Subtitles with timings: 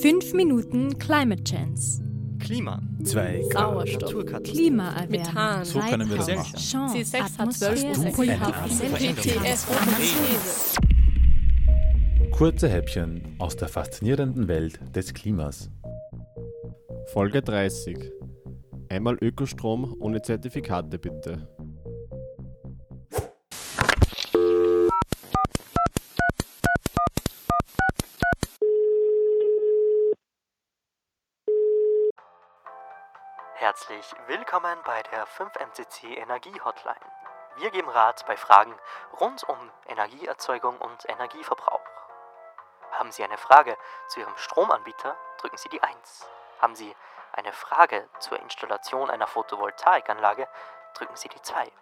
[0.00, 2.02] 5 Minuten Climate Chance.
[2.38, 2.80] Klima.
[3.02, 4.02] 2 Sauerstoff.
[4.02, 4.42] Naturkatastrophen.
[4.44, 5.10] Klimaerwärmung.
[5.10, 5.64] Methan.
[5.64, 6.56] So können wir das machen.
[6.56, 6.98] Chance.
[6.98, 7.92] C6 hat Atmosphäre.
[7.92, 8.52] 12 Pulver.
[8.96, 10.80] GTS Atmosphäre.
[12.30, 15.68] Kurze Häppchen aus der faszinierenden Welt des Klimas.
[17.06, 17.98] Folge 30.
[18.90, 21.48] Einmal Ökostrom ohne Zertifikate bitte.
[33.60, 36.94] Herzlich willkommen bei der 5MCC Energie Hotline.
[37.56, 38.72] Wir geben Rat bei Fragen
[39.18, 39.58] rund um
[39.88, 41.82] Energieerzeugung und Energieverbrauch.
[42.92, 43.76] Haben Sie eine Frage
[44.06, 46.28] zu Ihrem Stromanbieter, drücken Sie die 1.
[46.60, 46.94] Haben Sie
[47.32, 50.46] eine Frage zur Installation einer Photovoltaikanlage,
[50.94, 51.72] drücken Sie die 2.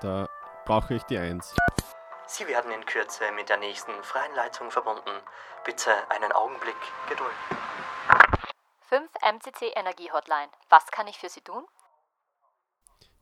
[0.00, 0.28] Da
[0.64, 1.56] brauche ich die 1.
[2.26, 5.22] Sie werden in Kürze mit der nächsten freien Leitung verbunden.
[5.64, 6.76] Bitte einen Augenblick
[7.08, 7.34] Geduld.
[8.88, 10.48] 5 MCC Energie Hotline.
[10.70, 11.62] Was kann ich für Sie tun?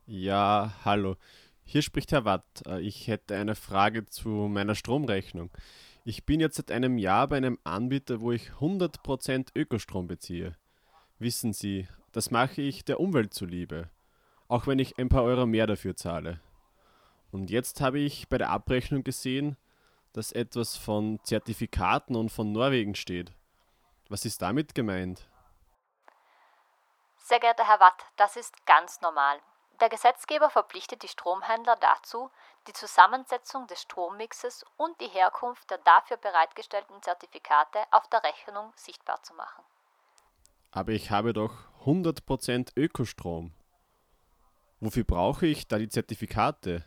[0.05, 1.17] Ja, hallo.
[1.65, 2.63] Hier spricht Herr Watt.
[2.65, 5.51] Äh, Ich hätte eine Frage zu meiner Stromrechnung.
[6.05, 10.55] Ich bin jetzt seit einem Jahr bei einem Anbieter, wo ich 100% Ökostrom beziehe.
[11.19, 13.89] Wissen Sie, das mache ich der Umwelt zuliebe,
[14.47, 16.39] auch wenn ich ein paar Euro mehr dafür zahle.
[17.29, 19.57] Und jetzt habe ich bei der Abrechnung gesehen,
[20.13, 23.33] dass etwas von Zertifikaten und von Norwegen steht.
[24.07, 25.27] Was ist damit gemeint?
[27.27, 29.37] Sehr geehrter Herr Watt, das ist ganz normal.
[29.81, 32.31] Der Gesetzgeber verpflichtet die Stromhändler dazu,
[32.67, 39.21] die Zusammensetzung des Strommixes und die Herkunft der dafür bereitgestellten Zertifikate auf der Rechnung sichtbar
[39.23, 39.61] zu machen.
[40.71, 41.51] Aber ich habe doch
[41.83, 43.51] 100% Ökostrom.
[44.79, 46.85] Wofür brauche ich da die Zertifikate?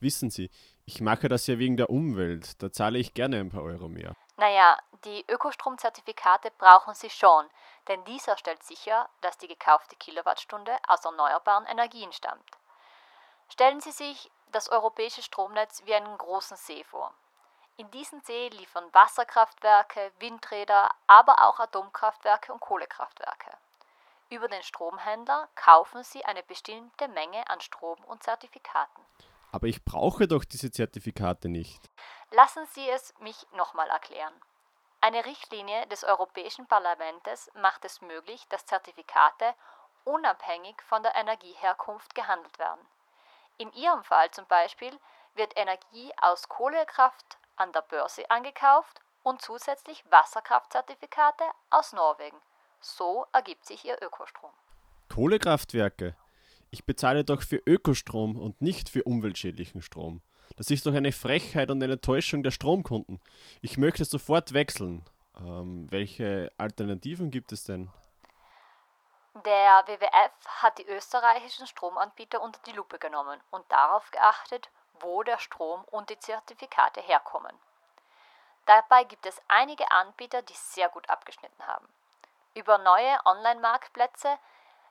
[0.00, 0.50] Wissen Sie,
[0.84, 4.16] ich mache das ja wegen der Umwelt, da zahle ich gerne ein paar Euro mehr.
[4.36, 7.48] Naja, die Ökostromzertifikate brauchen Sie schon,
[7.88, 12.50] denn dieser stellt sicher, dass die gekaufte Kilowattstunde aus erneuerbaren Energien stammt.
[13.48, 17.12] Stellen Sie sich das europäische Stromnetz wie einen großen See vor.
[17.78, 23.50] In diesen See liefern Wasserkraftwerke, Windräder, aber auch Atomkraftwerke und Kohlekraftwerke.
[24.28, 29.02] Über den Stromhändler kaufen Sie eine bestimmte Menge an Strom und Zertifikaten.
[29.52, 31.90] Aber ich brauche doch diese Zertifikate nicht.
[32.36, 34.34] Lassen Sie es mich nochmal erklären.
[35.00, 39.54] Eine Richtlinie des Europäischen Parlaments macht es möglich, dass Zertifikate
[40.04, 42.86] unabhängig von der Energieherkunft gehandelt werden.
[43.56, 44.92] In Ihrem Fall zum Beispiel
[45.32, 52.42] wird Energie aus Kohlekraft an der Börse angekauft und zusätzlich Wasserkraftzertifikate aus Norwegen.
[52.82, 54.52] So ergibt sich Ihr Ökostrom.
[55.08, 56.14] Kohlekraftwerke?
[56.70, 60.20] Ich bezahle doch für Ökostrom und nicht für umweltschädlichen Strom.
[60.56, 63.20] Das ist doch eine Frechheit und eine Täuschung der Stromkunden.
[63.60, 65.04] Ich möchte sofort wechseln.
[65.38, 67.90] Ähm, welche Alternativen gibt es denn?
[69.44, 70.32] Der WWF
[70.62, 76.08] hat die österreichischen Stromanbieter unter die Lupe genommen und darauf geachtet, wo der Strom und
[76.08, 77.52] die Zertifikate herkommen.
[78.64, 81.86] Dabei gibt es einige Anbieter, die sehr gut abgeschnitten haben.
[82.54, 84.38] Über neue Online-Marktplätze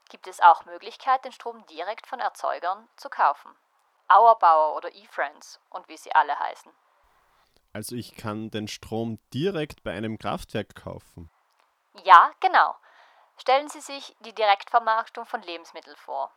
[0.09, 3.55] gibt es auch Möglichkeit, den Strom direkt von Erzeugern zu kaufen.
[4.07, 6.71] Auerbauer oder eFriends und wie sie alle heißen.
[7.73, 11.29] Also ich kann den Strom direkt bei einem Kraftwerk kaufen.
[12.03, 12.75] Ja, genau.
[13.37, 16.31] Stellen Sie sich die Direktvermarktung von Lebensmitteln vor.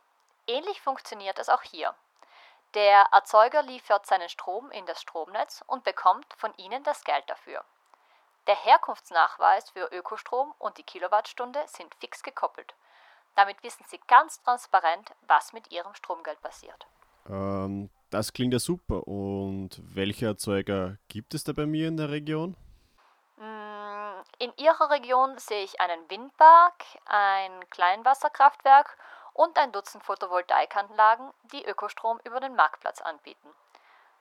[0.47, 1.95] Ähnlich funktioniert es auch hier.
[2.73, 7.63] Der Erzeuger liefert seinen Strom in das Stromnetz und bekommt von Ihnen das Geld dafür.
[8.47, 12.73] Der Herkunftsnachweis für Ökostrom und die Kilowattstunde sind fix gekoppelt.
[13.39, 16.85] Damit wissen Sie ganz transparent, was mit Ihrem Stromgeld passiert.
[17.29, 19.07] Ähm, das klingt ja super.
[19.07, 22.57] Und welche Erzeuger gibt es da bei mir in der Region?
[23.37, 28.97] Mm, In Ihrer Region sehe ich einen Windpark, ein Kleinwasserkraftwerk
[29.31, 33.47] und ein Dutzend Photovoltaikanlagen, die Ökostrom über den Marktplatz anbieten.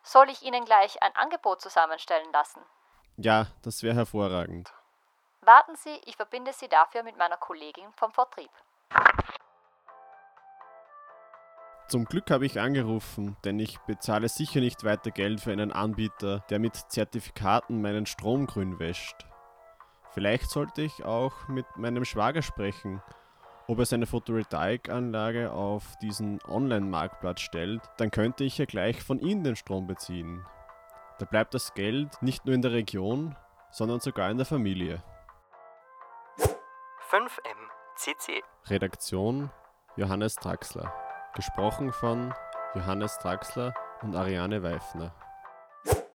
[0.05, 2.61] Soll ich Ihnen gleich ein Angebot zusammenstellen lassen?
[3.17, 4.73] Ja, das wäre hervorragend.
[5.41, 8.50] Warten Sie, ich verbinde Sie dafür mit meiner Kollegin vom Vertrieb.
[11.88, 16.44] Zum Glück habe ich angerufen, denn ich bezahle sicher nicht weiter Geld für einen Anbieter,
[16.50, 19.26] der mit Zertifikaten meinen Strom grün wäscht.
[20.11, 23.02] Vielleicht sollte ich auch mit meinem Schwager sprechen,
[23.69, 29.43] ob er seine Photovoltaikanlage auf diesen Online-Marktplatz stellt, dann könnte ich ja gleich von ihm
[29.43, 30.44] den Strom beziehen.
[31.19, 33.34] Da bleibt das Geld nicht nur in der Region,
[33.70, 35.02] sondern sogar in der Familie.
[37.99, 38.43] 5MCC.
[38.67, 39.50] Redaktion
[39.97, 40.93] Johannes Traxler.
[41.35, 42.33] Gesprochen von
[42.75, 45.12] Johannes Traxler und Ariane Weifner.